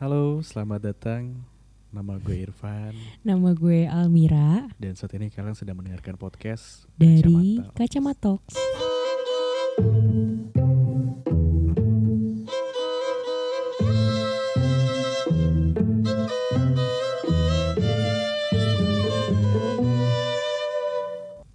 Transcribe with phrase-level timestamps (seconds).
[0.00, 1.44] Halo, selamat datang.
[1.92, 8.40] Nama gue Irfan Nama gue Almira dan saat ini kalian sedang mendengarkan podcast dari Kacamata.
[8.40, 8.42] Kacamatox.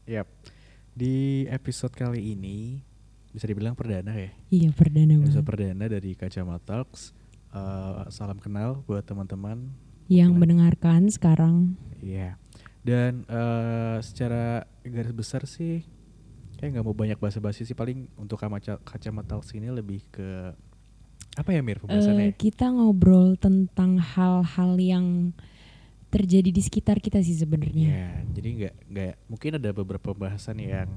[0.05, 0.30] Yap.
[0.93, 2.77] Di episode kali ini
[3.34, 4.30] bisa dibilang perdana ya.
[4.54, 5.50] Iya perdana Episode banget.
[5.50, 7.25] perdana dari Kacamata Talks.
[7.56, 9.72] Eh, salam kenal buat teman-teman.
[10.05, 12.36] Yang mendengarkan sekarang Iya.
[12.84, 15.81] Dan eh, secara garis besar sih
[16.55, 20.54] kayak nggak mau banyak bahasa-basi sih paling untuk Kamaca- Kacamata Talks ini lebih ke
[21.36, 22.31] apa ya Mir pembahasannya?
[22.31, 25.36] kita ngobrol tentang hal-hal yang
[26.08, 27.88] terjadi di sekitar kita sih sebenarnya.
[27.90, 30.88] Ya, jadi nggak nggak mungkin ada beberapa pembahasan yang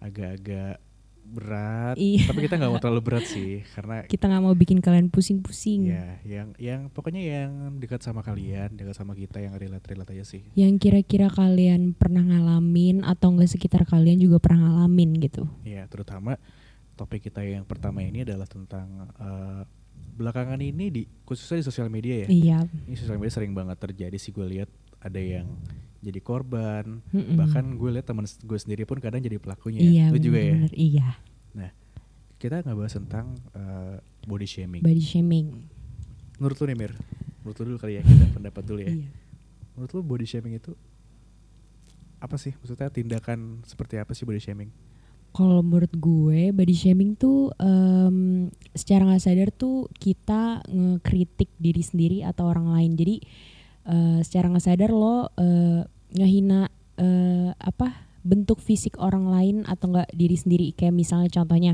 [0.00, 0.76] agak-agak
[1.24, 2.28] berat, Iya.
[2.28, 5.88] tapi kita nggak mau terlalu berat sih, karena Kita nggak mau bikin kalian pusing-pusing.
[5.88, 10.24] ya yang yang pokoknya yang dekat sama kalian, dekat sama kita yang relate relate aja
[10.24, 10.44] sih.
[10.52, 15.48] Yang kira-kira kalian pernah ngalamin atau enggak sekitar kalian juga pernah ngalamin gitu.
[15.64, 16.36] Ya, terutama
[16.94, 18.86] topik kita yang pertama ini adalah tentang
[19.18, 19.62] eh,
[20.14, 22.28] belakangan ini di khususnya di sosial media ya.
[22.30, 22.58] Iya.
[22.86, 24.70] Ini sosial media sering banget terjadi sih gue lihat
[25.02, 25.50] ada yang
[26.04, 27.40] jadi korban, Mm-mm.
[27.40, 29.80] bahkan gue lihat teman gue sendiri pun kadang jadi pelakunya.
[29.80, 30.06] Iya.
[30.12, 30.56] Lu juga ya.
[30.70, 31.08] Iya.
[32.34, 33.96] Kita nggak bahas tentang eh,
[34.28, 34.82] body shaming.
[34.84, 35.64] Body shaming.
[36.36, 36.92] Menurut lu nih Mir,
[37.40, 38.92] menurut lu dulu kali ya kita pendapat dulu ya.
[38.92, 39.08] Iya.
[39.72, 40.76] Menurut lu body shaming itu
[42.20, 42.52] apa sih?
[42.60, 44.68] Maksudnya tindakan seperti apa sih body shaming?
[45.32, 52.28] Kalau menurut gue body shaming tuh em, secara nggak sadar tuh kita ngekritik diri sendiri
[52.28, 52.92] atau orang lain.
[52.92, 53.16] Jadi
[53.88, 55.80] eh, secara nggak sadar lo eh,
[56.14, 60.66] ngehina eh, apa bentuk fisik orang lain atau enggak diri sendiri.
[60.72, 61.72] Kayak misalnya contohnya,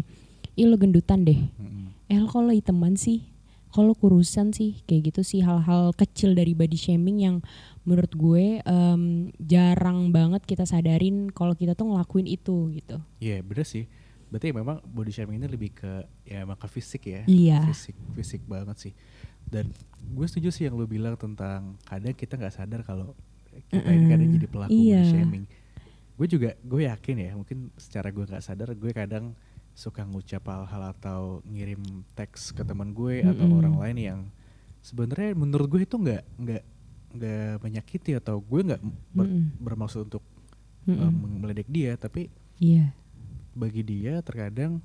[0.58, 1.38] ih lo gendutan deh.
[1.38, 1.94] Mm-mm.
[2.10, 3.30] Eh lo kalau hiteman sih,
[3.70, 7.36] kalau kurusan sih, kayak gitu sih hal-hal kecil dari body shaming yang
[7.86, 12.98] menurut gue em, jarang banget kita sadarin kalau kita tuh ngelakuin itu gitu.
[13.22, 13.86] Iya bener sih.
[14.26, 17.22] Berarti memang body shaming ini lebih ke ya ke fisik ya.
[17.31, 17.62] Iya.
[17.70, 18.92] Fisik fisik banget sih.
[19.47, 19.70] Dan
[20.03, 23.15] gue setuju sih yang lu bilang tentang kadang kita nggak sadar kalau
[23.66, 25.00] kita ini kadang jadi pelaku Iya.
[25.00, 25.44] body shaming.
[26.15, 29.33] Gue juga gue yakin ya mungkin secara gue nggak sadar gue kadang
[29.72, 31.81] suka ngucap hal-hal atau ngirim
[32.12, 33.59] teks ke teman gue atau Mm-mm.
[33.59, 34.21] orang lain yang
[34.81, 36.62] sebenarnya menurut gue itu nggak nggak
[37.10, 39.56] nggak menyakiti atau gue nggak ber- Mm-mm.
[39.59, 40.21] bermaksud untuk
[40.84, 41.00] Mm-mm.
[41.03, 42.93] um, meledek dia tapi Iya.
[43.50, 44.84] bagi dia terkadang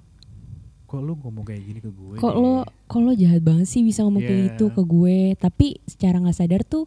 [0.86, 2.54] kok lu ngomong kayak gini ke gue Kok nih?" lo
[2.86, 4.48] kok lo jahat banget sih bisa ngomong kayak Iya.
[4.50, 5.18] gitu ke gue.
[5.36, 6.86] Tapi secara nggak sadar tuh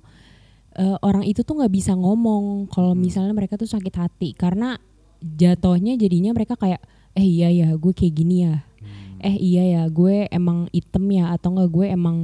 [0.78, 3.02] eh, orang itu tuh nggak bisa ngomong kalau Hmm.
[3.02, 4.78] misalnya mereka tuh sakit hati karena
[5.18, 6.78] jatuhnya jadinya mereka kayak
[7.12, 8.62] eh iya ya gue kayak gini ya.
[8.78, 9.18] Hmm.
[9.18, 12.18] Eh iya ya gue emang item ya atau enggak gue emang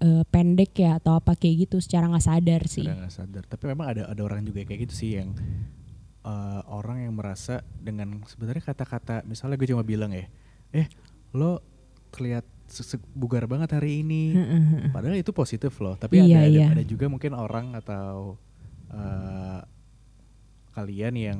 [0.00, 2.82] eh, pendek ya atau apa kayak gitu secara nggak sadar sih.
[2.82, 5.30] Nggak sadar tapi memang ada ada orang juga kayak gitu sih yang
[6.20, 10.26] eh, orang yang merasa dengan sebenarnya kata-kata misalnya gue cuma bilang ya
[10.70, 10.90] eh
[11.30, 11.62] lo
[12.10, 12.42] terlihat
[13.12, 14.34] bugar banget hari ini.
[14.88, 16.66] Padahal itu positif loh tapi Iya, ada, ada iya.
[16.70, 18.38] ada juga mungkin orang atau
[18.88, 19.60] eh,
[20.70, 21.38] kalian yang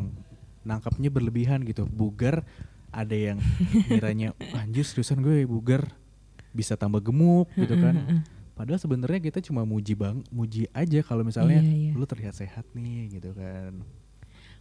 [0.63, 1.87] nangkapnya berlebihan gitu.
[1.87, 2.43] Bugar
[2.91, 3.39] ada yang
[3.87, 5.87] kiranya anjir seriusan gue bugar
[6.51, 8.27] bisa tambah gemuk gitu kan.
[8.59, 11.93] padahal sebenarnya kita cuma muji bang muji aja kalau misalnya Iya, iya.
[11.97, 13.81] lu terlihat sehat nih gitu kan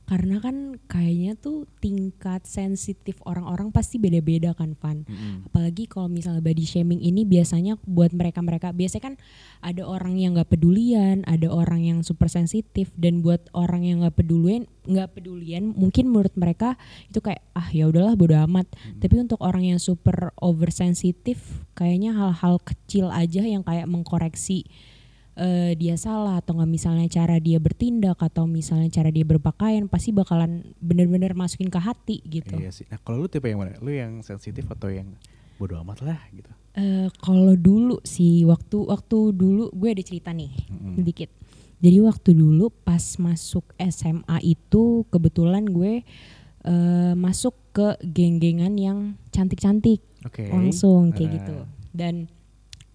[0.10, 5.06] Karena kan kayaknya tuh tingkat sensitif orang-orang pasti beda-beda kan Van.
[5.06, 5.46] Mm-mm.
[5.46, 9.16] apalagi kalau misalnya body shaming ini biasanya buat mereka-mereka biasanya kan
[9.62, 14.18] ada orang yang nggak pedulian ada orang yang super sensitif dan buat orang yang nggak
[14.18, 16.74] pedulian nggak pedulian mungkin menurut mereka
[17.06, 19.02] itu kayak ah ya udahlah bodo amat Mm.
[19.04, 24.66] tapi untuk orang yang super oversensitif kayaknya hal-hal kecil aja yang kayak mengkoreksi
[25.40, 30.12] eh, dia salah atau nggak misalnya cara dia bertindak atau misalnya cara dia berpakaian pasti
[30.12, 33.90] bakalan bener-bener masukin ke hati gitu iya sih nah kalau lu tipe yang mana lu
[33.90, 35.08] yang sensitif atau yang
[35.56, 40.54] bodo amat lah gitu Eh, kalau dulu sih waktu waktu dulu gue ada cerita nih
[40.70, 40.96] Mm-mm.
[40.96, 41.28] sedikit.
[41.82, 46.06] Jadi waktu dulu pas masuk SMA itu kebetulan gue
[46.62, 49.00] eh, masuk ke geng-gengan yang
[49.30, 51.36] cantik-cantik oke langsung kayak Ah.
[51.36, 51.56] gitu.
[51.92, 52.16] Dan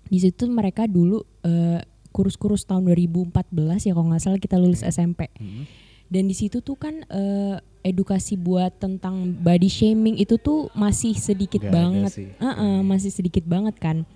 [0.07, 1.83] di situ mereka dulu eh,
[2.15, 3.35] kurus-kurus tahun 2014
[3.83, 4.95] ya kalau nggak salah kita lulus Oke.
[4.95, 5.21] SMP.
[5.35, 5.67] Mm-mm.
[6.07, 11.65] Dan di situ tuh kan eh, edukasi buat tentang body shaming itu tuh masih sedikit
[11.65, 12.13] ada banget.
[12.39, 12.87] Heeh, Hmm.
[12.87, 14.07] masih sedikit banget kan.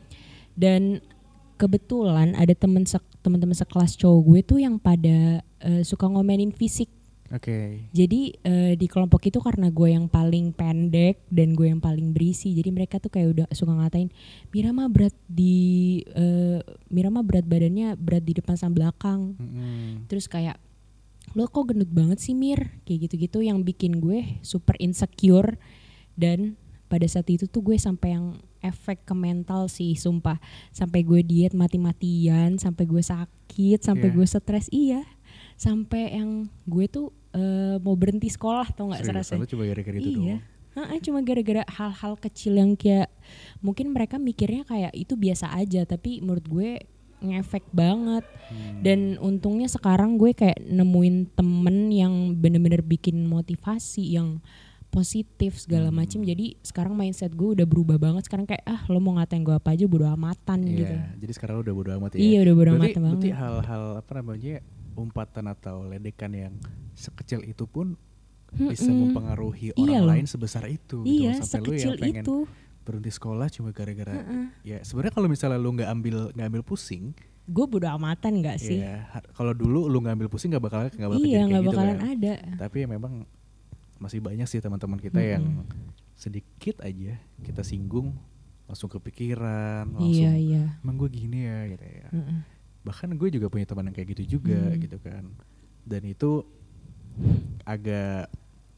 [0.55, 1.03] Dan
[1.57, 6.87] kebetulan ada temen sek- teman-teman sekelas cowok gue tuh yang pada eh, suka ngomenin fisik
[7.29, 7.85] Oke.
[7.93, 12.57] Jadi eh, di kelompok itu karena gue yang paling pendek dan gue yang paling berisi,
[12.57, 14.09] jadi mereka tuh kayak udah suka ngatain
[14.49, 19.37] Mira mah berat di eh, Mira mah berat badannya berat di depan sama belakang.
[19.37, 20.09] Mm-mm.
[20.09, 20.57] Terus kayak
[21.37, 25.61] lo kok gendut banget sih Mir kayak gitu-gitu yang bikin gue super insecure
[26.17, 26.57] dan
[26.89, 30.41] pada saat itu tuh gue sampai yang efek ke mental sih sumpah
[30.73, 34.17] sampai gue diet mati-matian sampai gue sakit sampai Iya.
[34.17, 35.05] gue stres iya
[35.59, 36.31] sampai yang
[36.65, 40.39] gue tuh eh, mau berhenti sekolah tau nggak serasa coba gara-gara itu Iya.
[40.39, 40.43] doang.
[40.71, 43.11] Heeh, cuma gara-gara hal-hal kecil yang kayak
[43.59, 46.71] mungkin mereka mikirnya kayak itu biasa aja tapi menurut gue
[47.19, 48.79] ngefek banget Hmm.
[48.81, 54.39] dan untungnya sekarang gue kayak nemuin temen yang bener-bener bikin motivasi yang
[54.89, 55.99] positif segala Hmm.
[55.99, 59.53] macem jadi sekarang mindset gue udah berubah banget sekarang kayak ah lo mau ngatain gue
[59.53, 62.19] apa aja bodo amatan Iya, gitu jadi sekarang udah bodo amat ya.
[62.19, 64.55] iya udah bodo berarti, amatan berarti banget hal-hal apa namanya
[64.99, 66.55] umpatan atau ledekan yang
[66.93, 67.95] sekecil itu pun
[68.51, 69.13] bisa Mm-mm.
[69.13, 70.11] mempengaruhi Iya orang loh.
[70.11, 71.45] lain sebesar itu gitu iya loh.
[71.45, 72.37] sampai lu yang pengen itu
[72.83, 74.45] berhenti sekolah cuma gara-gara Heeh.
[74.65, 77.13] ya sebenarnya kalau misalnya lu nggak ambil nggak ambil pusing
[77.45, 80.97] gue bodo amatan gak sih ya kalau dulu lu nggak ambil pusing nggak bakal nggak
[81.07, 82.09] bakal iya nggak kayak gitu bakalan kan.
[82.11, 83.13] ada tapi ya memang
[83.99, 85.93] masih banyak sih teman-teman kita yang Mm-mm.
[86.15, 88.17] sedikit aja kita singgung
[88.65, 92.39] langsung kepikiran langsung iya iya emang gue gini ya gitu ya Heeh.
[92.83, 94.81] Bahkan gue juga punya teman yang kayak gitu juga Hmm.
[94.81, 95.25] gitu kan
[95.85, 96.45] dan itu
[97.65, 98.29] agak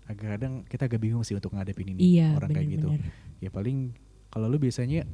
[0.07, 3.51] agak kadang kita agak bingung sih untuk ngadepin ini iya orang kayak gitu bener-bener ya
[3.51, 3.79] paling
[4.31, 5.07] kalau lu biasanya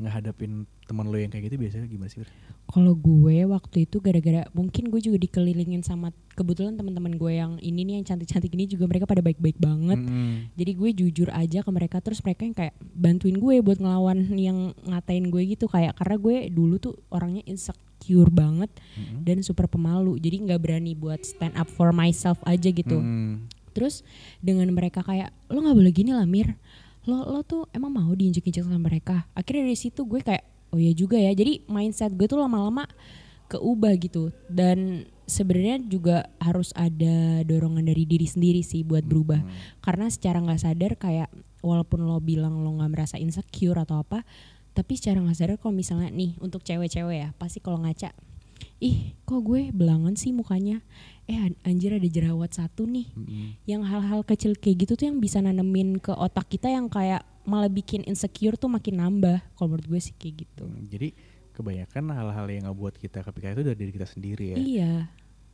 [0.00, 2.24] ngehadapin teman lu yang kayak gitu biasanya gimana sih?
[2.70, 7.82] Kalau gue waktu itu gara-gara mungkin gue juga dikelilingin sama kebetulan teman-teman gue yang ini
[7.82, 9.98] nih yang cantik-cantik ini juga mereka pada baik-baik banget.
[9.98, 10.54] Mm-mm.
[10.54, 14.70] Jadi gue jujur aja ke mereka terus mereka yang kayak bantuin gue buat ngelawan yang
[14.86, 19.26] ngatain gue gitu kayak karena gue dulu tuh orangnya insecure banget Mm-mm.
[19.26, 20.22] dan super pemalu.
[20.22, 23.02] Jadi nggak berani buat stand up for myself aja gitu.
[23.02, 23.50] Mm.
[23.74, 24.06] Terus
[24.38, 26.54] dengan mereka kayak lo nggak boleh gini lah Mir.
[27.02, 29.26] Lo lo tuh emang mau diinjek-injek sama mereka.
[29.34, 31.30] Akhirnya dari situ gue kayak oh ya juga ya.
[31.34, 32.86] Jadi mindset gue tuh lama-lama
[33.50, 34.30] keubah gitu.
[34.46, 39.42] Dan sebenarnya juga harus ada dorongan dari diri sendiri sih buat berubah.
[39.42, 39.82] Mm.
[39.82, 41.28] Karena secara nggak sadar kayak
[41.60, 44.24] walaupun lo bilang lo nggak merasa insecure atau apa,
[44.72, 48.14] tapi secara nggak sadar kalau misalnya nih untuk cewek-cewek ya pasti kalau ngaca
[48.80, 50.80] ih kok gue belangan sih mukanya
[51.28, 53.60] eh an- anjir ada jerawat satu nih Mm-mm.
[53.68, 57.68] yang hal-hal kecil kayak gitu tuh yang bisa nanemin ke otak kita yang kayak malah
[57.68, 61.08] bikin insecure tuh makin nambah kalau menurut gue sih kayak gitu Mm, Jadi
[61.50, 64.56] kebanyakan hal-hal yang ngebuat kita kepikiran itu dari diri kita sendiri ya.
[64.56, 64.92] iya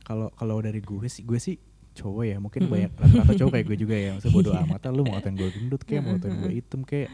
[0.01, 1.55] Kalau kalau dari gue sih gue sih
[1.93, 2.71] cowok ya mungkin Mm-mm.
[2.71, 4.61] banyak rata-rata cowok kayak gue juga ya maksudnya bodo Iya.
[4.63, 7.09] amat lah, lu mau ngatain gue gendut kayak mau ngatain gue hitam kayak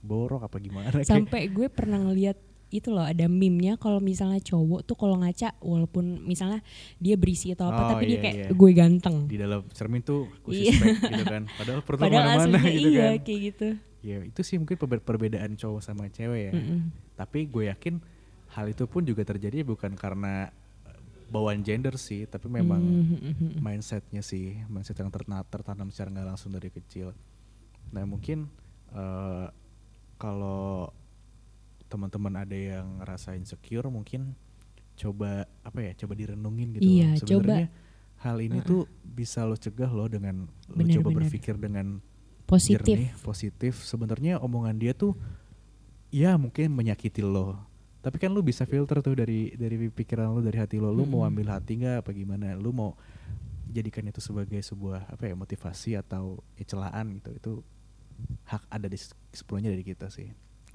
[0.00, 2.34] borok apa gimana kayak sampai gue pernah ngeliat
[2.68, 6.64] itu loh ada meme-nya kalau misalnya cowok tuh kalau ngaca walaupun misalnya
[6.96, 8.48] dia berisi atau apa Oh, tapi dia iya, kayak iya.
[8.50, 10.72] gue ganteng di dalam cermin tuh gue Iya.
[11.04, 13.68] gitu kan padahal perut padahal mana-mana gitu iya kan kayak gitu
[14.02, 16.90] ya itu sih mungkin perbe- perbedaan cowok sama cewek ya Mm-mm.
[17.14, 18.02] tapi gue yakin
[18.50, 20.50] hal itu pun juga terjadi bukan karena
[20.84, 23.58] eh, bawaan gender sih tapi memang Mhm.
[23.58, 25.08] mindsetnya sih mindset yang
[25.44, 27.14] tertanam secara nggak langsung dari kecil
[27.88, 28.50] nah mungkin
[28.90, 29.46] eh,
[30.16, 30.90] kalau
[31.86, 34.32] teman-teman ada yang ngerasa insecure mungkin
[34.94, 37.68] coba apa ya coba direnungin gitu Iya, sebenarnya
[38.18, 41.18] hal ini tuh bisa lo cegah lo dengan lo Bener, coba bener.
[41.22, 42.00] berpikir dengan
[42.52, 43.80] positif jernih, positif.
[43.82, 45.16] Sebenarnya omongan dia tuh
[46.12, 47.56] ya mungkin menyakiti lo.
[48.02, 50.90] Tapi kan lu bisa filter tuh dari dari pikiran lu, dari hati lo.
[50.90, 51.30] Lu mau Mm-mm.
[51.32, 52.52] ambil hati nggak apa gimana?
[52.58, 52.98] Lu mau
[53.70, 57.30] jadikan itu sebagai sebuah apa ya motivasi atau ya, celaan gitu.
[57.32, 57.52] Itu
[58.44, 60.28] hak ada di se- sepenuhnya dari kita sih.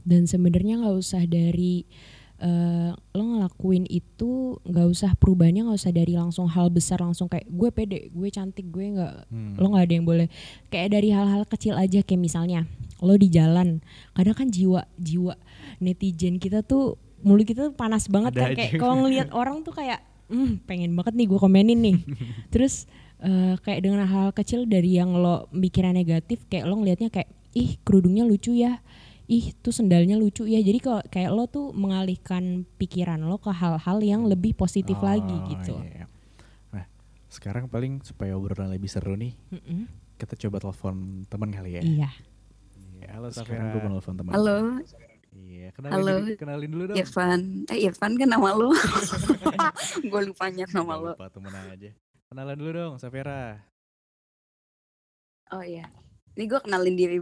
[0.06, 1.84] dan sebenarnya nggak usah dari
[2.38, 7.46] eh, lo ngelakuin itu nggak usah perubahannya nggak usah dari langsung hal besar langsung kayak
[7.46, 9.58] gue pede gue cantik gue nggak Hmm.
[9.58, 10.28] lo nggak ada yang boleh.
[10.68, 13.82] Kayak dari hal-hal kecil aja kayak misalnya lo di jalan
[14.14, 15.38] kadang kan jiwa jiwa
[15.78, 19.74] netizen kita tuh mulut kita tuh panas banget Ada kan kayak kalau ngelihat orang tuh
[19.74, 21.98] kayak hmm pengen banget nih gue komenin nih.
[22.54, 22.86] Terus
[23.20, 27.82] eh, kayak dengan hal kecil dari yang lo mikirnya negatif kayak lo ngelihatnya kayak ih
[27.82, 28.78] kerudungnya lucu ya
[29.28, 32.44] ih tuh sendalnya lucu ya jadi kalau kayak lo tuh mengalihkan
[32.78, 36.08] pikiran lo ke hal-hal yang lebih positif Oh, lagi gitu iya.
[36.70, 36.88] Nah,
[37.28, 39.84] sekarang paling supaya obrolan lebih seru nih, Mm-mm.
[40.16, 41.82] kita coba telepon teman kali ya.
[41.82, 42.10] iya
[42.94, 44.32] Iya, Halo Sekarang gue mau telepon teman.
[44.34, 44.58] Halo,
[45.30, 46.14] Iya, kenalin, Halo.
[46.18, 46.98] dulu- kenalin dulu dong.
[46.98, 47.40] Irfan.
[47.68, 48.74] Eh, Irfan kan nama lo.
[50.10, 51.14] gue lupanya nama lo.
[51.14, 51.94] lupa temen aja.
[52.26, 53.62] Kenalan dulu dong, Safera.
[55.50, 55.86] Oh iya.
[56.34, 57.18] Ini gue kenalin diri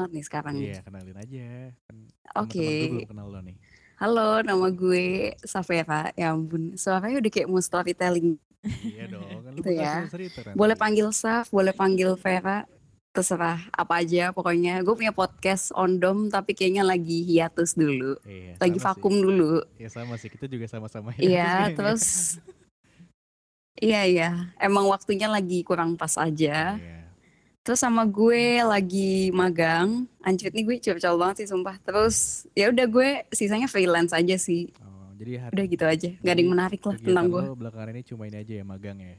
[0.00, 0.54] banget nih sekarang.
[0.56, 1.48] Iya, kenalin aja.
[1.84, 1.96] Kan
[2.34, 2.68] Oke.
[2.88, 3.56] belum kenal lo nih.
[3.94, 5.06] Halo, nama gue
[5.44, 6.08] Safera.
[6.14, 8.40] Ya ampun, suaranya udah kayak mau storytelling.
[8.82, 10.08] iya dong, kan lu Gitu ya.
[10.08, 10.56] cerita nanti.
[10.56, 12.64] Boleh panggil Saf, boleh panggil Vera.
[13.10, 14.80] Terserah apa aja pokoknya.
[14.80, 18.16] Gue punya podcast ondom tapi kayaknya lagi hiatus dulu.
[18.22, 19.20] Iya, Lagi vakum sih.
[19.20, 19.52] dulu.
[19.76, 21.20] Iya sama sih, kita juga sama-sama ya.
[21.20, 22.04] Iya, terus
[23.80, 26.76] Iya iya, emang waktunya lagi kurang pas aja.
[26.76, 27.00] Iya.
[27.60, 30.08] Terus sama gue lagi magang.
[30.24, 31.76] Anjir nih gue curcol banget sih sumpah.
[31.78, 34.72] Terus ya udah gue sisanya freelance aja sih.
[34.80, 36.08] Oh, jadi hari Udah gitu aja.
[36.16, 37.42] Gak ada yang menarik lah tentang gue.
[37.52, 39.16] belakangan ini cuma ini aja ya magang ya.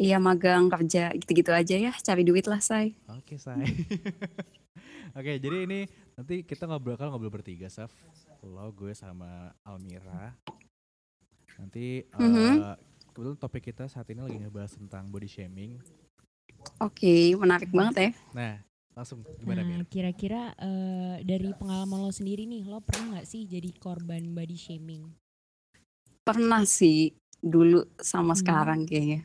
[0.00, 1.92] Iya magang kerja gitu-gitu aja ya.
[1.92, 2.94] Cari duit lah say.
[3.10, 3.58] Oke, say.
[5.18, 7.90] Oke, jadi ini nanti kita ngobrol kalau ngobrol bertiga, Saf.
[8.40, 10.38] Lo, gue sama Almira.
[11.58, 12.62] Nanti eh Mhm.
[13.10, 15.76] kebetulan topik kita saat ini lagi ngebahas tentang body shaming.
[16.80, 18.10] Oke, menarik banget ya.
[18.32, 18.54] Nah,
[18.96, 23.68] langsung gimana Nah, kira-kira eh, dari pengalaman lo sendiri nih, lo pernah nggak sih jadi
[23.76, 25.04] korban body shaming?
[26.24, 28.40] Pernah sih dulu sama Hmm.
[28.40, 29.24] sekarang kayaknya.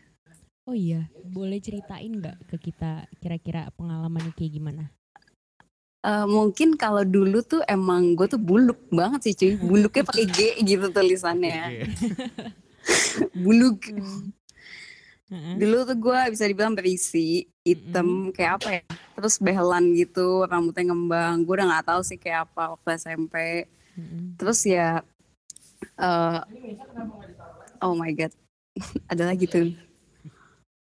[0.65, 4.83] Oh iya, boleh ceritain nggak ke kita kira-kira pengalamannya kayak gimana?
[6.05, 9.53] Eh, mungkin kalau dulu tuh emang gue tuh buluk banget sih cuy.
[9.57, 11.81] Buluknya pakai G gitu tulisannya.
[13.45, 13.81] Buluk.
[15.25, 15.57] Heeh.
[15.57, 18.81] Dulu tuh gue bisa dibilang berisi, hitam kayak apa ya?
[19.17, 21.41] Terus behelan gitu, rambutnya ngembang.
[21.41, 23.65] Gue udah nggak tahu sih kayak apa waktu SMP.
[23.97, 24.37] Mm-mm.
[24.37, 25.01] Terus ya,
[25.97, 26.39] eh
[27.81, 28.33] oh my god,
[29.11, 29.73] ada lagi tuh.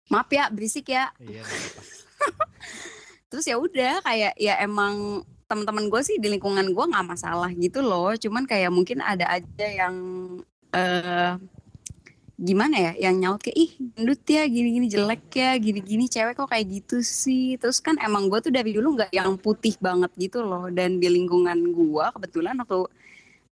[0.06, 1.10] Maaf ya, berisik ya.
[1.18, 1.42] Iya.
[3.28, 7.82] Terus ya udah kayak ya emang teman-teman gue sih di lingkungan gue nggak masalah gitu
[7.82, 8.14] loh.
[8.14, 9.96] Cuman kayak mungkin ada aja yang
[10.70, 11.34] eh
[12.38, 16.70] gimana ya, yang nyaut kayak ih gendut ya, gini-gini jelek ya, gini-gini cewek kok kayak
[16.70, 17.58] gitu sih.
[17.58, 20.70] Terus kan emang gue tuh dari dulu nggak yang putih banget gitu loh.
[20.70, 22.86] Dan di lingkungan gue kebetulan waktu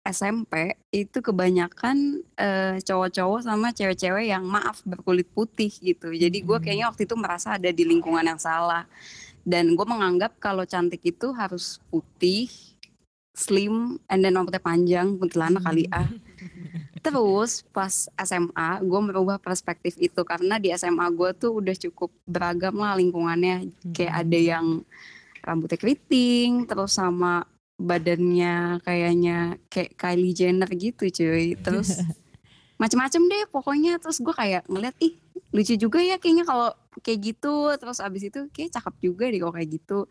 [0.04, 6.12] SMP itu kebanyakan eh, cowok-cowok sama cewek-cewek yang maaf berkulit putih gitu.
[6.12, 6.64] Jadi gue Mhm.
[6.68, 8.84] kayaknya waktu itu merasa ada di lingkungan yang salah.
[9.48, 12.52] Dan gue menganggap kalau cantik itu harus putih,
[13.32, 16.08] slim, and then rambutnya panjang, kuntilanak kali ah.
[17.04, 22.80] Terus pas SMA gue merubah perspektif itu karena di SMA gue tuh udah cukup beragam
[22.80, 23.76] lah lingkungannya.
[23.92, 24.66] Kayak ada yang
[25.44, 27.44] rambutnya keriting, terus sama
[27.76, 31.60] badannya kayaknya kayak Kylie Jenner gitu cuy.
[31.60, 32.00] Terus
[32.82, 34.00] macem-macem deh pokoknya.
[34.00, 35.20] Terus gue kayak ngeliat ih
[35.52, 36.72] lucu juga ya kayaknya kalau
[37.04, 37.76] kayak gitu.
[37.76, 40.08] Terus abis itu kayak cakep juga deh kalau kayak gitu.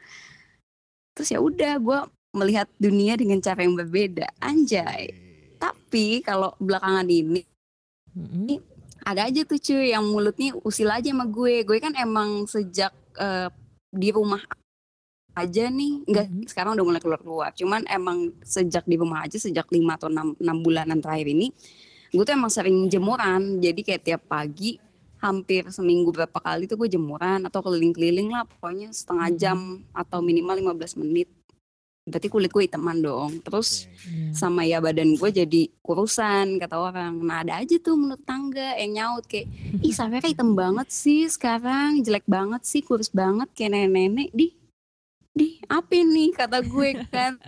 [1.17, 1.99] Terus ya udah gue
[2.37, 4.29] melihat dunia dengan cara yang berbeda.
[4.45, 5.22] Anjay.
[5.63, 7.47] Tapi kalau belakangan ini
[8.19, 8.59] Mm-mm.
[9.07, 11.63] ada aja tuh cuy yang mulutnya usil aja sama gue.
[11.63, 13.49] Gue kan emang sejak eh,
[13.95, 14.43] di rumah
[15.33, 16.45] aja nih, enggak Mhm.
[16.51, 17.51] sekarang udah mulai keluar-keluar.
[17.57, 21.49] Cuman emang sejak di rumah aja sejak 5 atau 6, 6 bulanan terakhir ini,
[22.13, 23.57] gue tuh emang sering jemuran.
[23.63, 24.77] Jadi kayak tiap pagi
[25.23, 29.59] hampir seminggu berapa kali tuh gue jemuran atau keliling-keliling lah pokoknya setengah jam
[29.95, 31.31] atau minimal 15 menit.
[32.13, 33.41] Berarti kulit gue hitaman dong.
[33.41, 34.37] Terus Iya.
[34.37, 37.17] sama ya badan gue jadi kurusan kata orang.
[37.19, 39.49] Nah ada aja tuh menurut tangga yang nyaut kayak
[39.87, 44.53] ih Safira hitam banget sih sekarang jelek banget sih kurus banget kayak nenek-nenek di
[45.33, 47.41] di apa nih kata gue kan.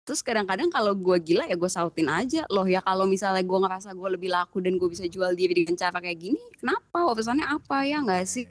[0.00, 3.90] Terus kadang-kadang kalau gue gila ya gue sautin aja loh ya kalau misalnya gue ngerasa
[3.90, 7.86] gue lebih laku dan gue bisa jual diri dengan cara kayak gini kenapa urusannya apa
[7.86, 8.46] ya nggak sih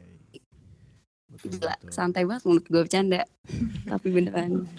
[1.29, 1.91] Betul, gila betul.
[1.91, 3.22] santai banget menurut gue bercanda
[3.91, 4.72] tapi beneran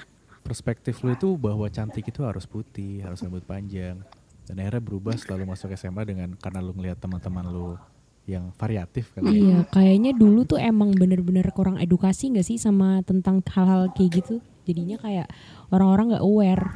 [0.51, 4.03] Perspektif lu itu bahwa cantik itu harus putih, harus rambut panjang.
[4.51, 7.79] Dan akhirnya berubah setelah lu masuk SMA dengan karena lu ngelihat teman-teman lu
[8.27, 9.31] yang variatif kali ya.
[9.31, 14.43] Iya, kayaknya dulu tuh emang bener-bener kurang edukasi nggak sih sama tentang hal-hal kayak gitu.
[14.67, 15.31] Jadinya kayak
[15.71, 16.67] orang-orang nggak aware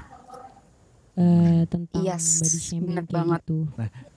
[1.15, 3.41] eh, tentang Yes, body shaming kayak banget.
[3.43, 3.59] gitu.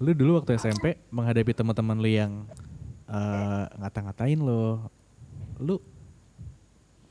[0.02, 2.32] Lu dulu waktu SMP menghadapi teman-teman lu yang
[3.10, 4.86] eh, ngata-ngatain lo,
[5.58, 5.82] lu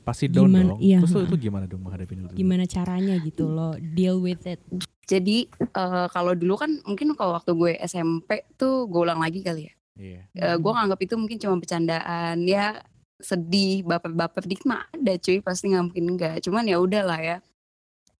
[0.07, 0.79] pasti down Gimana- dong.
[0.79, 1.27] iya, Terus ha-ha.
[1.27, 2.33] lu gimana dong menghadapi itu?
[2.33, 4.63] Gimana caranya gitu loh deal with it.
[5.03, 9.67] jadi eh, kalau dulu kan mungkin kalau waktu gue SMP tuh gue ulang lagi kali
[9.67, 10.21] ya Iya.
[10.29, 12.79] Eh, gue nganggap itu mungkin cuma bercandaan ya
[13.17, 17.37] sedih baper-baper dikit mah ada cuy pasti nggak mungkin enggak cuman ya udahlah ya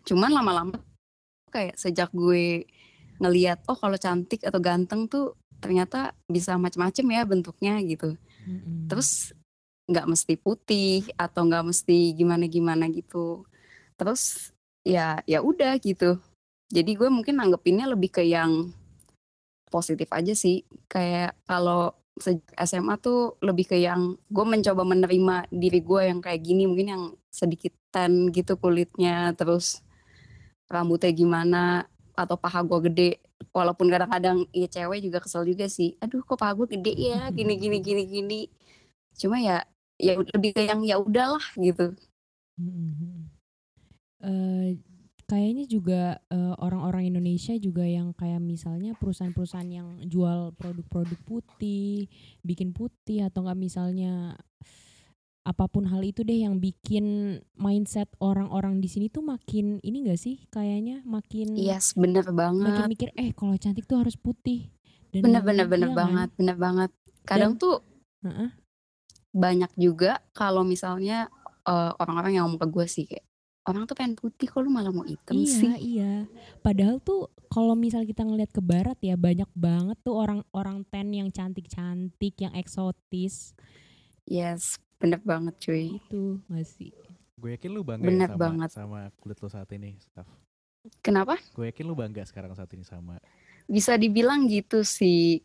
[0.03, 0.81] cuman lama-lama
[1.47, 2.65] kayak sejak gue
[3.17, 8.89] ngeliat oh kalau cantik atau ganteng tuh ternyata bisa macem-macem ya bentuknya gitu Mm-mm.
[8.89, 9.37] terus
[9.87, 13.47] nggak mesti putih atau nggak mesti gimana-gimana gitu.
[13.95, 14.51] Terus
[14.83, 16.19] ya ya udah gitu.
[16.67, 18.75] Jadi gue mungkin nanggepinnya lebih ke yang
[19.71, 20.67] positif aja sih.
[20.91, 21.95] Kayak kalau
[22.59, 27.03] SMA tuh lebih ke yang gue mencoba menerima diri gue yang kayak gini mungkin yang
[27.31, 29.85] sedikit tan gitu kulitnya terus
[30.67, 31.63] rambutnya gimana
[32.17, 33.11] atau paha gue gede.
[33.53, 35.95] Walaupun kadang-kadang ya cewek juga kesel juga sih.
[36.03, 37.31] Aduh kok paha gue gede ya?
[37.31, 38.41] Gini gini gini gini.
[39.15, 39.63] Cuma ya
[39.97, 41.93] ya lebih ke yang ya udahlah gitu
[42.57, 43.29] Mm-mm.
[44.17, 44.81] Eh,
[45.29, 46.01] kayaknya juga
[46.31, 52.09] eh, orang-orang Indonesia juga yang kayak misalnya perusahaan-perusahaan yang jual produk-produk putih,
[52.41, 54.33] bikin putih atau enggak misalnya
[55.47, 60.19] apa pun hal itu deh yang bikin mindset orang-orang di sini tuh makin ini enggak
[60.19, 64.67] sih kayaknya makin yes bener makin banget mikir eh kalau cantik tuh harus putih.
[65.07, 65.99] Dan bener bener bener iya kan?
[66.03, 66.91] banget bener banget
[67.23, 67.79] kadang Dan- tuh
[68.27, 68.49] Heeh.
[69.37, 71.29] Banyak juga kalau misalnya
[71.63, 73.25] eh, orang-orang yang ngomong ke gue sih kayak
[73.67, 76.23] orang tuh pengen putih kok lu malah mau hitam Iya, sih iya.
[76.63, 81.29] Padahal tuh kalau misal kita ngeliat ke barat ya banyak banget tuh orang-orang ten yang
[81.29, 83.51] cantik-cantik, yang eksotis.
[84.23, 86.91] yes bener banget cuy Itu nggak sih?
[87.37, 88.69] Gue yakin lu bangga Bener ya sama, banget.
[88.73, 90.25] sama kulit lu saat ini, Staf.
[90.99, 93.19] kenapa Gue yakin lu bangga sekarang saat ini sama.
[93.67, 95.43] bisa dibilang gitu sih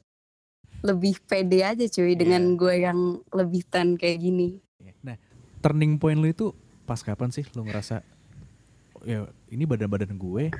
[0.83, 2.57] lebih pede aja cuy dengan Iya.
[2.59, 2.99] gue yang
[3.31, 4.93] lebih tan kayak gini Ya.
[5.01, 5.17] Nah,
[5.59, 6.51] turning point lu itu
[6.83, 8.03] pas kapan sih lu ngerasa
[9.03, 10.51] ya ini badan-badan gue,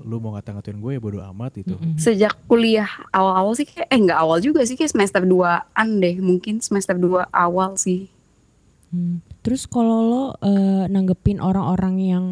[0.00, 1.74] lu mau ngata-ngatain gue ya bodo amat itu.
[1.94, 6.58] Sejak kuliah awal-awal sih kayak eh nggak awal juga sih kayak semester 2an deh mungkin
[6.58, 8.10] semester 2 awal sih
[8.90, 9.22] Hmm.
[9.46, 12.24] Terus kalau lo eh, nanggepin orang-orang yang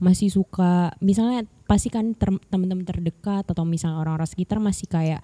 [0.00, 5.20] masih suka, misalnya pasti kan teman-teman terdekat atau misalnya orang-orang sekitar masih kayak,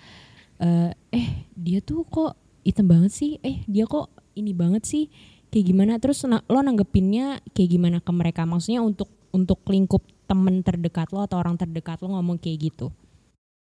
[0.63, 1.29] eh, eh
[1.59, 2.33] dia tuh kok
[2.67, 5.05] hitam banget sih, eh dia kok ini banget sih,
[5.51, 5.93] kayak gimana?
[6.03, 8.43] Terus na- lo nanggepinnya kayak gimana ke mereka?
[8.47, 12.87] Maksudnya untuk untuk lingkup temen terdekat lo atau orang terdekat lo ngomong kayak gitu?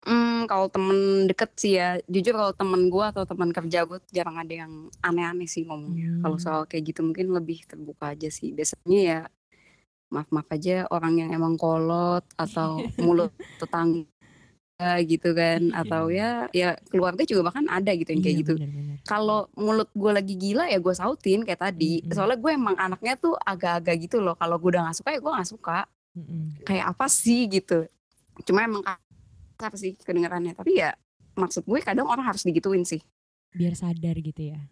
[0.06, 4.38] Hmm, kalau temen deket sih ya, jujur kalau temen gue atau teman kerja gue jarang
[4.40, 4.72] ada yang
[5.04, 6.08] aneh-aneh sih ngomongnya.
[6.22, 6.44] Kalau Hmm.
[6.44, 8.54] soal kayak gitu mungkin lebih terbuka aja sih.
[8.56, 9.18] Biasanya ya
[10.14, 14.06] maaf-maaf aja orang yang emang kolot atau mulut tetangga
[15.02, 18.54] gitu kan, atau ya ya keluarga juga bahkan ada gitu yang kayak Iya, gitu.
[19.02, 21.98] Kalau mulut gue lagi gila ya gue sautin kayak tadi.
[21.98, 22.14] Mm-mm.
[22.14, 24.38] Soalnya gue emang anaknya tuh agak-agak gitu loh.
[24.38, 25.78] Kalau gue udah gak suka ya gue gak suka.
[26.14, 26.62] Mm-mm.
[26.62, 27.90] Kayak apa sih gitu.
[28.46, 30.54] Cuma emang kasar sih kedengarannya.
[30.54, 30.94] Tapi ya
[31.34, 33.02] maksud gue kadang orang harus digituin sih.
[33.50, 34.62] Biar sadar gitu ya.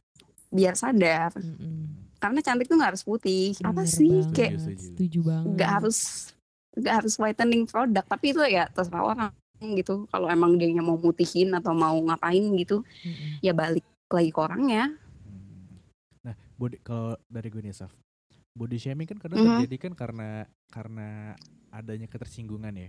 [0.55, 1.35] Biar sadar.
[1.35, 2.14] Mm-mm.
[2.23, 3.59] Karena cantik tuh gak harus putih.
[3.66, 4.87] apa Bener sih banget, kayak Setuju, setuju.
[4.87, 5.55] setuju banget.
[5.59, 5.99] gak harus
[6.79, 8.05] gak harus whitening produk.
[8.07, 10.05] Tapi itu ya terserah orang gitu.
[10.09, 12.85] Kalau emang dia mau mutihin atau mau ngapain gitu.
[13.03, 13.40] Mm-mm.
[13.40, 14.92] Ya balik lagi ke orangnya.
[15.25, 15.81] Hmm.
[16.23, 17.92] Nah, body kalau dari gue nih, Saf.
[18.57, 19.49] Body shaming kan kadang Mhm.
[19.61, 20.29] terjadi kan karena
[20.71, 21.37] karena
[21.69, 22.88] adanya ketersinggungan ya.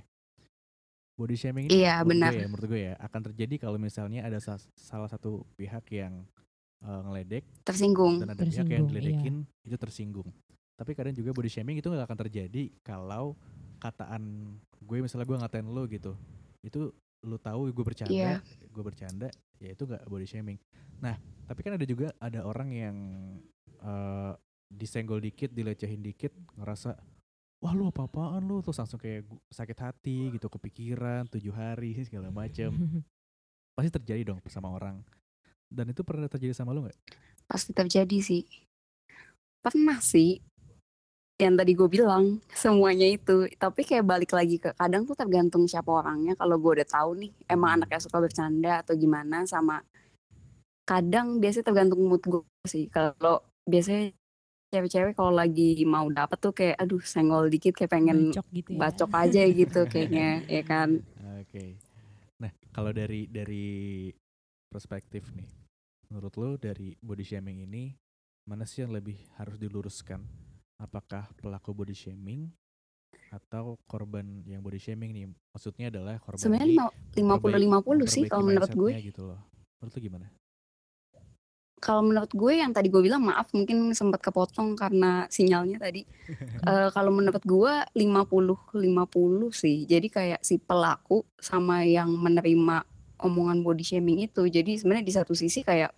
[1.17, 2.31] Body shaming ini Iya, menurut benar.
[2.31, 6.23] gue ya, menurut gue ya akan terjadi kalau misalnya ada sa- salah satu pihak yang
[6.77, 8.21] eh, ngeledek Tersinggung.
[8.21, 9.01] dan ada pihak yang Tersinggung, iya.
[9.01, 10.29] diledekin itu tersinggung.
[10.77, 13.33] Tapi kadang juga body shaming itu nggak akan terjadi kalau
[13.81, 14.45] kataan
[14.77, 16.13] gue misalnya gue ngatain lo gitu,
[16.67, 16.91] itu
[17.25, 18.37] lu tahu gue bercanda, Iya.
[18.67, 19.27] gue bercanda,
[19.57, 20.59] ya itu nggak body shaming.
[21.01, 21.17] Nah,
[21.49, 22.95] tapi kan ada juga ada orang yang
[23.77, 24.33] eh,
[24.67, 26.93] disenggol dikit, dilecehin dikit, ngerasa
[27.57, 32.69] wah lu apa-apaan lu terus langsung kayak sakit hati gitu, kepikiran tujuh hari segala macem.
[33.77, 35.01] Pasti terjadi dong sama orang.
[35.67, 36.97] Dan itu pernah terjadi sama lu nggak?
[37.47, 38.43] pasti terjadi sih.
[39.63, 40.43] Pernah sih.
[41.37, 45.85] Yang tadi gue bilang semuanya itu, tapi kayak balik lagi ke kadang tuh tergantung siapa
[45.93, 46.33] orangnya.
[46.33, 47.77] Kalau gue udah tahu nih, emang Hmm.
[47.85, 49.85] anaknya suka bercanda atau gimana sama
[50.87, 52.89] kadang biasanya tergantung mood gue sih.
[52.89, 54.09] Kalau biasanya
[54.73, 58.77] cewek-cewek kalau lagi mau dapet tuh kayak aduh senggol dikit kayak pengen bacok gitu ya.
[58.81, 60.89] bacok aja gitu kayaknya ya kan.
[61.37, 61.77] Oke.
[62.41, 64.09] Nah, kalau dari dari
[64.73, 65.47] perspektif nih,
[66.09, 67.93] menurut lo dari body shaming ini
[68.49, 70.46] mana sih yang lebih harus diluruskan?
[70.77, 72.53] Apakah pelaku body shaming
[73.33, 75.25] atau korban yang body shaming nih?
[75.49, 76.77] Maksudnya adalah korban Sebenarnya ini
[77.17, 78.91] lima puluh lima puluh sih kalau menurut gue.
[79.01, 79.41] gitu loh.
[79.81, 80.27] Menurut gimana?
[81.77, 86.05] Kalau menurut gue yang tadi gue bilang maaf mungkin sempat kepotong karena sinyalnya tadi.
[86.67, 89.87] Eh, kalau menurut gue 50 50 sih.
[89.87, 92.83] Jadi kayak si pelaku sama yang menerima
[93.23, 94.45] omongan body shaming itu.
[94.51, 95.95] Jadi sebenarnya di satu sisi kayak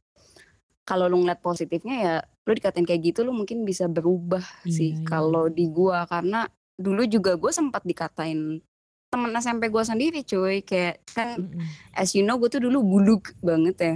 [0.89, 4.95] kalau lu ngeliat positifnya ya lu dikatain kayak gitu lu mungkin bisa berubah sih Iya,
[4.95, 5.05] iya.
[5.05, 8.57] kalau di gua karena dulu juga gue sempat dikatain
[9.07, 11.45] temen SMP gue sendiri cuy kayak kan
[11.91, 13.95] as you know gue tuh dulu buluk banget ya.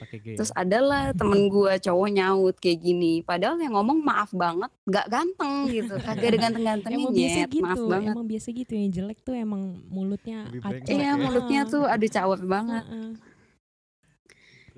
[0.00, 3.20] Terus adalah temen gua cowok nyaut kayak gini.
[3.20, 5.92] Padahal yang ngomong maaf banget, gak ganteng gitu.
[6.00, 8.12] Kagak ada ganteng-gantengnya Emang biasa gitu, maaf banget.
[8.16, 10.48] emang biasa gitu yang jelek tuh emang mulutnya
[10.88, 11.12] Iya ya.
[11.14, 12.84] mulutnya tuh aduh cawer banget.
[12.88, 13.29] Terus Ya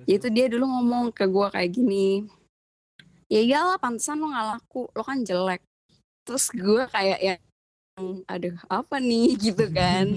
[0.06, 2.26] itu dia dulu ngomong ke gua kayak gini.
[3.32, 5.62] Ya iyalah pantesan lo gak laku, lo kan jelek.
[6.26, 7.34] Terus gua kayak ya
[8.24, 10.08] aduh apa nih gitu kan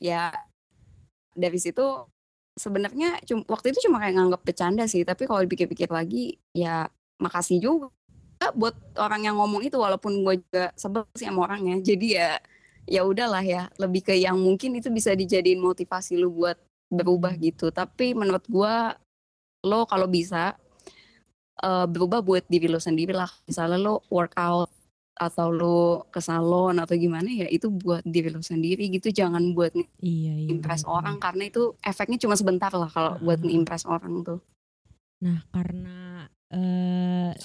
[0.00, 0.32] ya
[1.36, 1.84] dari situ
[2.56, 6.88] sebenarnya waktu itu cuma kayak nganggap bercanda sih tapi kalau dipikir-pikir lagi ya
[7.20, 7.88] makasih juga
[8.56, 12.30] buat orang yang ngomong itu walaupun gue juga sebel sih sama orangnya jadi ya
[12.88, 16.56] ya udahlah ya lebih ke yang mungkin itu bisa dijadiin motivasi lu buat
[16.90, 18.74] berubah gitu tapi menurut gue
[19.64, 20.58] lo kalau bisa
[21.58, 24.68] eh, berubah buat diri lo sendiri lah misalnya lo workout
[25.14, 29.76] atau lo ke salon atau gimana ya itu buat diri lo sendiri gitu jangan buat
[30.00, 30.48] Iya, iya.
[30.48, 30.96] impress benar-benar.
[30.96, 33.54] orang karena itu efeknya cuma sebentar lah kalau buat Heeh.
[33.54, 34.40] impress orang tuh
[35.20, 37.36] Nah, karena eh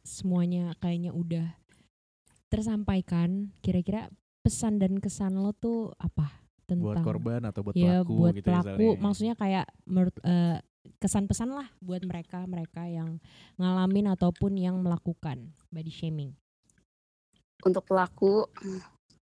[0.00, 1.44] semuanya kayaknya udah
[2.48, 4.08] tersampaikan, kira-kira
[4.40, 6.32] pesan dan kesan lo tuh apa
[6.68, 8.68] tentang buat korban atau buat ya pelaku buat gitu pelaku.
[8.68, 9.00] misalnya.
[9.00, 10.56] maksudnya kayak menurut eh,
[11.00, 13.16] kesan-pesan lah buat mereka mereka yang
[13.56, 16.32] ngalamin ataupun yang melakukan body shaming.
[17.66, 18.46] untuk pelaku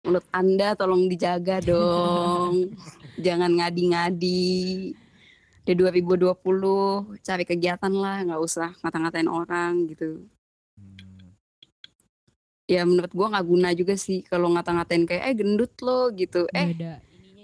[0.05, 2.71] mulut anda tolong dijaga dong.
[3.19, 4.95] Jangan ngadi-ngadi.
[5.59, 6.33] Di 2020
[7.21, 10.25] cari kegiatan lah nggak usah ngata-ngatain orang gitu.
[10.77, 11.33] Hmm,
[12.65, 16.49] ya menurut gua nggak guna juga sih kalau ngata-ngatain kayak eh gendut lo gitu.
[16.53, 16.73] Eh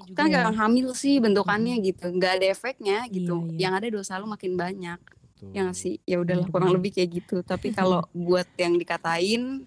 [0.06, 0.38] juga kan ya.
[0.46, 3.60] orang hamil sih bentukannya gitu nggak ada efeknya gitu Iya, iya.
[3.68, 5.50] yang ada dosa lo makin banyak betul.
[5.52, 9.65] ya nggak sih ya udahlah kurang lebih kayak gitu tapi kalau buat yang dikatain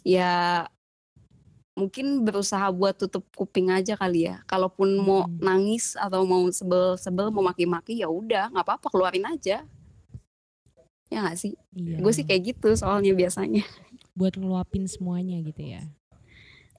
[0.00, 0.64] ya
[1.76, 5.44] mungkin berusaha buat tutup kuping aja kali ya kalaupun mau Mm-mm.
[5.44, 9.60] nangis atau mau sebel-sebel mau maki-maki ya udah nggak apa-apa keluarin aja
[11.06, 12.00] ya nggak sih Iya.
[12.00, 13.62] gue sih kayak gitu soalnya biasanya
[14.16, 15.84] buat ngeluapin semuanya gitu ya.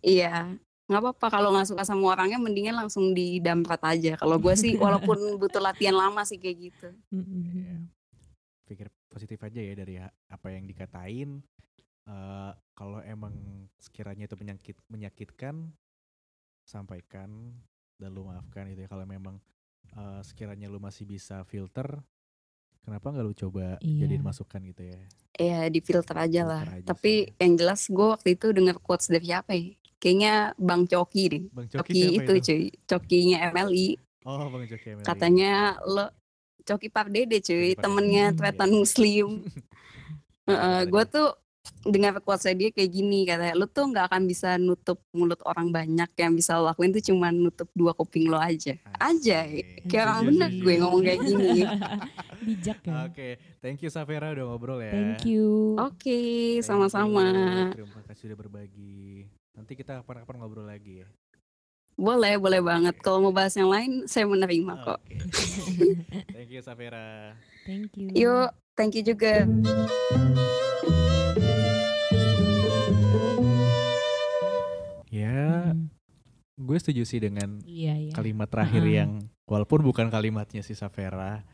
[0.02, 4.74] iya nggak apa-apa kalau nggak suka sama orangnya mendingan langsung didamprat aja kalau gue sih
[4.84, 6.90] walaupun butuh latihan lama sih kayak gitu.
[7.12, 7.78] Iya.
[8.68, 11.40] pikir positif aja ya dari apa yang dikatain
[12.08, 13.36] Eh, kalau emang
[13.76, 15.76] sekiranya itu menyakit menyakitkan
[16.64, 17.52] sampaikan
[18.00, 19.36] dan lu maafkan itu ya kalau memang
[19.92, 22.00] eh, sekiranya lu masih bisa filter
[22.88, 24.08] kenapa nggak lu coba Iya.
[24.08, 25.00] jadiin masukan gitu ya?
[25.36, 26.64] Ya di filter aja lah.
[26.64, 27.36] Aja tapi sih.
[27.38, 29.76] yang jelas gue waktu itu dengar quotes dari siapa ya?
[29.98, 31.44] Kayaknya bang Coki deh.
[31.52, 32.64] Bang Coki, Coki, siapa itu, cuy.
[32.86, 33.88] Cokinya MLI
[34.24, 35.04] oh bang Coki Emily.
[35.04, 35.52] katanya
[35.84, 36.08] lo
[36.64, 38.40] Coki Pardede cuy Coki temennya Pardede.
[38.40, 39.28] tretan muslim.
[40.48, 41.36] Iya, gue tuh
[41.84, 46.08] dengar quotes dia kayak gini katanya lo tuh nggak akan bisa nutup mulut orang banyak
[46.16, 48.80] yang bisa lo lakuin tuh cuma nutup dua kuping lo aja.
[48.96, 49.44] Aja
[49.84, 51.60] kayak orang Iya bener gue ngomong kayak gini
[52.48, 53.04] Bijak ya.
[53.04, 53.28] Oke,
[53.60, 54.90] thank you Safera udah ngobrol ya.
[54.90, 55.76] Thank you.
[55.76, 57.26] oke Thank sama-sama.
[57.70, 59.28] Terima kasih udah berbagi.
[59.52, 61.10] Nanti kita kapan-kapan ngobrol lagi ya.
[61.98, 65.18] boleh boleh banget kalau mau bahas yang lain saya menerima kok Oke.
[66.38, 67.34] thank you Safera.
[67.66, 68.14] Thank you.
[68.14, 69.50] yuk thank you juga
[75.08, 75.72] Ya,
[76.54, 78.12] gue setuju sih dengan Iya, iya.
[78.12, 78.98] kalimat terakhir Uh-uh.
[79.00, 79.12] yang
[79.48, 81.48] walaupun bukan kalimatnya si Safera,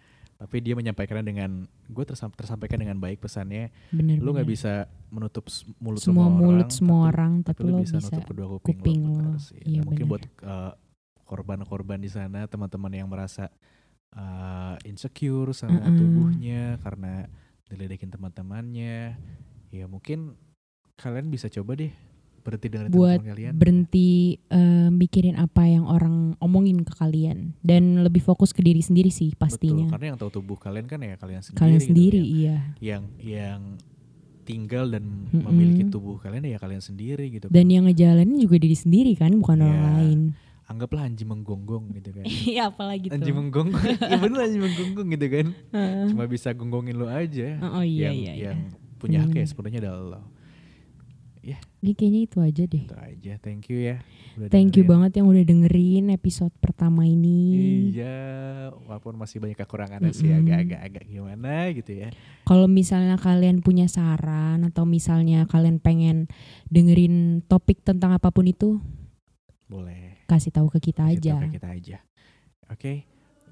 [0.44, 3.72] tapi dia menyampaikannya dengan gue tersam- tersampaikan dengan baik pesannya.
[3.96, 5.48] Bener, Lu nggak bisa menutup
[5.80, 8.24] mulut semua semua, mulut orang, semua tapi, orang tapi tapi lu lo bisa, bisa nutup
[8.28, 9.02] kedua kuping, kuping
[9.40, 9.64] sih.
[9.64, 10.72] Nah, Iya, mungkin buat uh,
[11.24, 13.48] korban-korban di sana, teman-teman yang merasa
[14.20, 15.96] uh, insecure sama Mm-mm.
[15.96, 17.32] tubuhnya karena
[17.72, 19.16] diledekin teman-temannya,
[19.72, 20.36] ya mungkin
[21.00, 21.96] kalian bisa coba deh
[22.44, 23.54] berhenti dengan Buat kalian.
[23.54, 24.10] berhenti
[24.46, 29.32] eh, mikirin apa yang orang omongin ke kalian dan lebih fokus ke diri sendiri sih
[29.32, 31.58] Betul, pastinya karena yang tahu tubuh kalian kan ya kalian sendiri.
[31.58, 32.28] kalian gitu sendiri ya.
[32.30, 33.62] iya Yang yang
[34.44, 35.48] tinggal dan Mm-mm.
[35.48, 37.48] memiliki tubuh kalian ya kalian sendiri gitu.
[37.48, 37.72] dan kan.
[37.72, 39.92] yang ngejalanin juga diri sendiri kan bukan orang Iya.
[39.98, 40.22] lain
[40.64, 42.24] Anggaplah anjing menggonggong gitu kan.
[42.50, 45.48] iya apalagi tuh anjing menggonggong, ya bener anjing menggonggong gitu kan.
[46.08, 47.60] Cuma bisa gonggongin lo aja.
[47.62, 48.60] oh, oh, iya yang, iya iya yang
[48.96, 50.24] punya hak ya sepenuhnya adalah
[51.44, 51.60] lo.
[51.84, 53.34] Ini kayaknya itu aja deh Itu aja.
[53.38, 54.00] Thank you ya.
[54.34, 54.92] udah thank you dengerin.
[54.96, 57.40] banget yang udah dengerin episode pertama ini
[57.92, 58.16] Iya,
[58.88, 60.40] walaupun masih banyak kekurangannya sih Mm-mm.
[60.42, 62.10] agak-agak agak gimana gitu ya.
[62.44, 66.32] Kalau misalnya kalian punya saran atau misalnya kalian pengen
[66.68, 68.80] dengerin topik tentang apa pun itu,
[69.66, 70.24] Boleh.
[70.26, 71.32] kasih tahu ke kita kasih aja.
[71.34, 71.98] tahu ke kita aja.
[72.70, 72.94] Oke.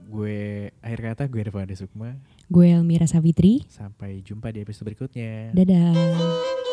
[0.01, 0.39] Gue
[0.82, 2.17] akhir kata gue Irfan Sukma.
[2.47, 3.62] Gue Elmira Savitri.
[3.67, 5.54] Sampai jumpa di episode berikutnya.
[5.54, 6.70] Dadah.